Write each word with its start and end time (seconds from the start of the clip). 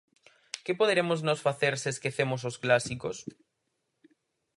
¿Que 0.65 0.73
poderemos 0.79 1.19
nós 1.27 1.43
facer 1.47 1.73
se 1.81 1.89
esquecemos 1.95 2.41
os 2.49 2.59
clásicos? 2.63 3.17